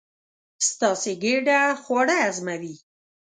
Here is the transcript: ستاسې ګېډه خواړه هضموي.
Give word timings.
ستاسې 0.69 1.11
ګېډه 1.23 1.59
خواړه 1.83 2.15
هضموي. 2.25 2.75